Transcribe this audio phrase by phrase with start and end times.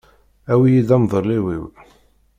[0.51, 1.65] Awi-iyi-d amḍelliw-iw.